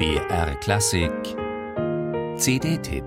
BR 0.00 0.54
Klassik 0.60 1.12
CD-Tipp 2.38 3.04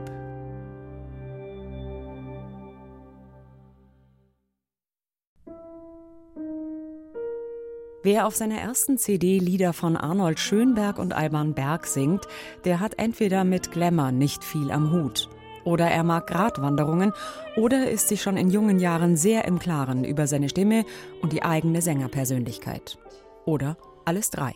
Wer 8.03 8.27
auf 8.27 8.35
seiner 8.35 8.59
ersten 8.59 8.99
CD 8.99 9.39
Lieder 9.39 9.73
von 9.73 9.97
Arnold 9.97 10.39
Schönberg 10.39 10.99
und 10.99 11.13
Alban 11.13 11.55
Berg 11.55 11.87
singt, 11.87 12.27
der 12.63 12.79
hat 12.79 12.99
entweder 12.99 13.43
mit 13.43 13.71
Glamour 13.71 14.11
nicht 14.11 14.43
viel 14.43 14.69
am 14.69 14.91
Hut. 14.91 15.29
Oder 15.63 15.87
er 15.87 16.03
mag 16.03 16.27
Gratwanderungen 16.27 17.11
oder 17.57 17.89
ist 17.89 18.07
sich 18.07 18.21
schon 18.21 18.37
in 18.37 18.51
jungen 18.51 18.77
Jahren 18.77 19.17
sehr 19.17 19.45
im 19.45 19.57
Klaren 19.57 20.03
über 20.03 20.27
seine 20.27 20.47
Stimme 20.47 20.85
und 21.23 21.33
die 21.33 21.41
eigene 21.41 21.81
Sängerpersönlichkeit. 21.81 22.99
Oder 23.45 23.77
alles 24.05 24.29
drei. 24.29 24.53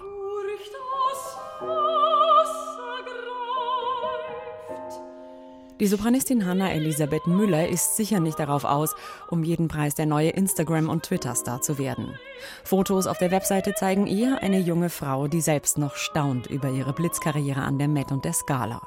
Die 5.79 5.85
Sopranistin 5.85 6.47
Hanna 6.47 6.71
Elisabeth 6.71 7.27
Müller 7.27 7.67
ist 7.69 7.97
sicher 7.97 8.19
nicht 8.19 8.39
darauf 8.39 8.63
aus, 8.63 8.95
um 9.29 9.43
jeden 9.43 9.67
Preis 9.67 9.93
der 9.93 10.07
neue 10.07 10.31
Instagram- 10.31 10.89
und 10.89 11.03
Twitter-Star 11.03 11.61
zu 11.61 11.77
werden. 11.77 12.17
Fotos 12.63 13.05
auf 13.05 13.19
der 13.19 13.29
Webseite 13.29 13.75
zeigen 13.75 14.07
ihr 14.07 14.41
eine 14.41 14.59
junge 14.59 14.89
Frau, 14.89 15.27
die 15.27 15.39
selbst 15.39 15.77
noch 15.77 15.95
staunt 15.95 16.47
über 16.47 16.71
ihre 16.71 16.93
Blitzkarriere 16.93 17.61
an 17.61 17.77
der 17.77 17.89
Met 17.89 18.11
und 18.11 18.25
der 18.25 18.33
Scala. 18.33 18.81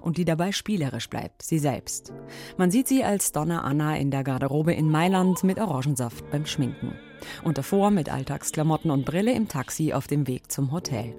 Und 0.00 0.16
die 0.16 0.24
dabei 0.24 0.50
spielerisch 0.50 1.08
bleibt, 1.08 1.42
sie 1.42 1.60
selbst. 1.60 2.12
Man 2.56 2.72
sieht 2.72 2.88
sie 2.88 3.04
als 3.04 3.30
Donna 3.30 3.62
Anna 3.62 3.96
in 3.96 4.10
der 4.10 4.24
Garderobe 4.24 4.74
in 4.74 4.90
Mailand 4.90 5.44
mit 5.44 5.60
Orangensaft 5.60 6.28
beim 6.32 6.46
Schminken. 6.46 6.96
Und 7.44 7.56
davor 7.56 7.92
mit 7.92 8.12
Alltagsklamotten 8.12 8.90
und 8.90 9.04
Brille 9.04 9.32
im 9.32 9.46
Taxi 9.46 9.92
auf 9.92 10.08
dem 10.08 10.26
Weg 10.26 10.50
zum 10.50 10.72
Hotel. 10.72 11.14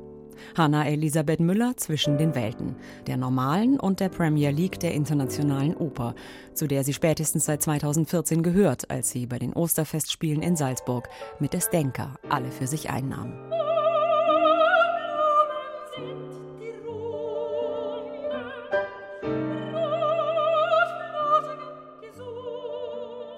Hanna 0.58 0.88
Elisabeth 0.88 1.40
Müller 1.40 1.76
zwischen 1.78 2.18
den 2.18 2.36
Welten, 2.36 2.76
der 3.08 3.18
normalen 3.18 3.80
und 3.80 4.00
der 4.00 4.10
Premier 4.10 4.52
League 4.52 4.80
der 4.80 4.94
internationalen 4.94 5.76
Oper, 5.76 6.16
zu 6.54 6.68
der 6.68 6.84
sie 6.84 6.94
spätestens 6.94 7.46
seit 7.46 7.62
2014 7.64 8.44
gehört, 8.44 8.90
als 8.92 9.12
sie 9.12 9.26
bei 9.26 9.40
den 9.40 9.54
Osterfestspielen 9.54 10.42
in 10.42 10.56
Salzburg 10.56 11.08
mit 11.40 11.54
des 11.54 11.70
Denker 11.70 12.16
alle 12.30 12.52
für 12.52 12.68
sich 12.68 12.90
einnahm. 12.90 13.34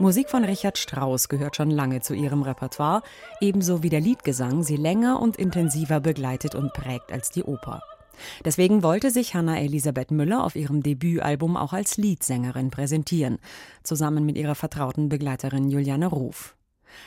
Musik 0.05 0.29
von 0.29 0.45
Richard 0.45 0.77
Strauss 0.77 1.29
gehört 1.29 1.55
schon 1.55 1.71
lange 1.71 1.99
zu 1.99 2.13
ihrem 2.13 2.43
Repertoire, 2.43 3.01
ebenso 3.41 3.81
wie 3.81 3.89
der 3.89 4.01
Liedgesang 4.01 4.61
sie 4.61 4.75
länger 4.75 5.19
und 5.19 5.37
intensiver 5.37 5.99
begleitet 5.99 6.53
und 6.53 6.73
prägt 6.73 7.11
als 7.11 7.31
die 7.31 7.41
Oper. 7.41 7.81
Deswegen 8.45 8.83
wollte 8.83 9.09
sich 9.09 9.33
Hanna 9.33 9.57
Elisabeth 9.59 10.11
Müller 10.11 10.43
auf 10.43 10.55
ihrem 10.55 10.83
Debütalbum 10.83 11.57
auch 11.57 11.73
als 11.73 11.97
Liedsängerin 11.97 12.69
präsentieren, 12.69 13.39
zusammen 13.81 14.27
mit 14.27 14.37
ihrer 14.37 14.53
vertrauten 14.53 15.09
Begleiterin 15.09 15.71
Juliane 15.71 16.05
Ruf. 16.05 16.55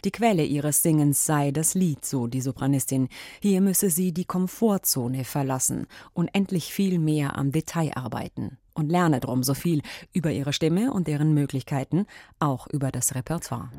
Die 0.05 0.11
Quelle 0.11 0.44
ihres 0.44 0.83
Singens 0.83 1.25
sei 1.27 1.50
das 1.50 1.75
Lied, 1.75 2.05
so 2.05 2.27
die 2.27 2.41
Sopranistin. 2.41 3.08
Hier 3.41 3.61
müsse 3.61 3.91
sie 3.91 4.12
die 4.12 4.25
Komfortzone 4.25 5.25
verlassen 5.25 5.86
und 6.12 6.28
endlich 6.33 6.72
viel 6.72 6.98
mehr 6.98 7.36
am 7.36 7.53
Detail 7.53 7.92
arbeiten 7.97 8.59
und 8.75 8.91
lerne 8.91 9.20
drum 9.20 9.42
so 9.42 9.55
viel 9.55 9.83
über 10.12 10.31
ihre 10.31 10.53
Stimme 10.53 10.92
und 10.92 11.09
deren 11.09 11.34
Möglichkeiten, 11.34 12.06
auch 12.39 12.66
über 12.69 12.91
das 12.91 13.14
Repertoire. 13.14 13.70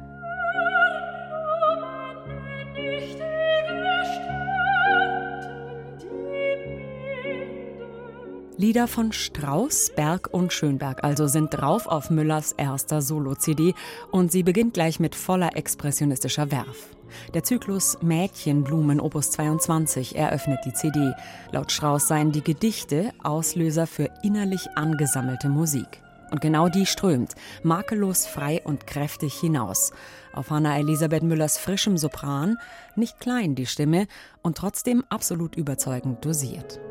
Lieder 8.59 8.89
von 8.89 9.13
Strauss, 9.13 9.89
Berg 9.95 10.33
und 10.33 10.51
Schönberg 10.51 11.01
also 11.01 11.27
sind 11.27 11.51
drauf 11.51 11.87
auf 11.87 12.09
Müllers 12.09 12.51
erster 12.51 13.01
Solo-CD 13.01 13.73
und 14.11 14.33
sie 14.33 14.43
beginnt 14.43 14.73
gleich 14.73 14.99
mit 14.99 15.15
voller 15.15 15.55
expressionistischer 15.55 16.51
Werf. 16.51 16.89
Der 17.33 17.45
Zyklus 17.45 17.97
Mädchenblumen 18.01 18.99
Opus 18.99 19.31
22 19.31 20.17
eröffnet 20.17 20.59
die 20.65 20.73
CD. 20.73 21.13
Laut 21.53 21.71
Strauss 21.71 22.09
seien 22.09 22.33
die 22.33 22.43
Gedichte 22.43 23.11
Auslöser 23.23 23.87
für 23.87 24.09
innerlich 24.23 24.67
angesammelte 24.75 25.47
Musik. 25.47 26.01
Und 26.29 26.41
genau 26.41 26.67
die 26.67 26.85
strömt, 26.85 27.35
makellos 27.63 28.27
frei 28.27 28.61
und 28.65 28.85
kräftig 28.85 29.35
hinaus. 29.35 29.93
Auf 30.33 30.49
Hanna 30.49 30.77
Elisabeth 30.77 31.23
Müllers 31.23 31.57
frischem 31.57 31.97
Sopran, 31.97 32.57
nicht 32.97 33.21
klein 33.21 33.55
die 33.55 33.67
Stimme 33.67 34.07
und 34.41 34.57
trotzdem 34.57 35.05
absolut 35.07 35.55
überzeugend 35.55 36.25
dosiert. 36.25 36.81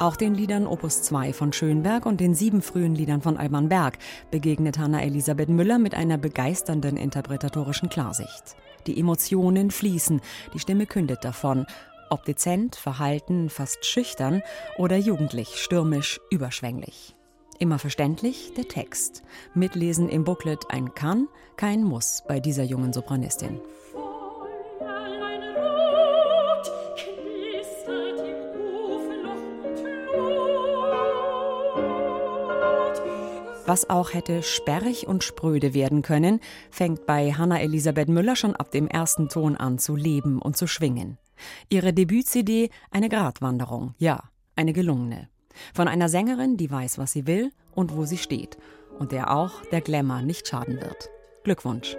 Auch 0.00 0.16
den 0.16 0.34
Liedern 0.34 0.66
Opus 0.66 1.02
2 1.02 1.32
von 1.32 1.52
Schönberg 1.52 2.04
und 2.04 2.20
den 2.20 2.34
sieben 2.34 2.62
frühen 2.62 2.96
Liedern 2.96 3.22
von 3.22 3.36
Alban 3.36 3.68
Berg 3.68 3.98
begegnet 4.32 4.76
Hanna 4.76 5.00
Elisabeth 5.02 5.48
Müller 5.48 5.78
mit 5.78 5.94
einer 5.94 6.18
begeisternden 6.18 6.96
interpretatorischen 6.96 7.88
Klarsicht. 7.88 8.56
Die 8.88 8.98
Emotionen 8.98 9.70
fließen, 9.70 10.20
die 10.52 10.58
Stimme 10.58 10.86
kündet 10.86 11.24
davon, 11.24 11.64
ob 12.10 12.24
dezent, 12.24 12.74
verhalten, 12.74 13.48
fast 13.48 13.86
schüchtern 13.86 14.42
oder 14.78 14.96
jugendlich, 14.96 15.56
stürmisch, 15.56 16.20
überschwänglich. 16.28 17.14
Immer 17.60 17.78
verständlich 17.78 18.52
der 18.56 18.66
Text. 18.66 19.22
Mitlesen 19.54 20.08
im 20.08 20.24
Booklet 20.24 20.70
ein 20.70 20.94
Kann, 20.94 21.28
kein 21.56 21.84
Muss 21.84 22.24
bei 22.26 22.40
dieser 22.40 22.64
jungen 22.64 22.92
Sopranistin. 22.92 23.60
Was 33.66 33.88
auch 33.88 34.12
hätte 34.12 34.42
sperrig 34.42 35.06
und 35.06 35.24
spröde 35.24 35.72
werden 35.72 36.02
können, 36.02 36.40
fängt 36.70 37.06
bei 37.06 37.32
Hanna 37.32 37.60
Elisabeth 37.60 38.08
Müller 38.08 38.36
schon 38.36 38.54
ab 38.54 38.70
dem 38.70 38.88
ersten 38.88 39.30
Ton 39.30 39.56
an 39.56 39.78
zu 39.78 39.96
leben 39.96 40.40
und 40.42 40.56
zu 40.56 40.66
schwingen. 40.66 41.16
Ihre 41.70 41.94
Debüt-CD 41.94 42.68
eine 42.90 43.08
Gratwanderung, 43.08 43.94
ja, 43.98 44.24
eine 44.54 44.74
gelungene. 44.74 45.28
Von 45.72 45.88
einer 45.88 46.10
Sängerin, 46.10 46.58
die 46.58 46.70
weiß, 46.70 46.98
was 46.98 47.12
sie 47.12 47.26
will 47.26 47.52
und 47.74 47.96
wo 47.96 48.04
sie 48.04 48.18
steht 48.18 48.58
und 48.98 49.12
der 49.12 49.34
auch 49.34 49.62
der 49.72 49.80
Glamour 49.80 50.20
nicht 50.20 50.46
schaden 50.46 50.80
wird. 50.80 51.08
Glückwunsch. 51.42 51.96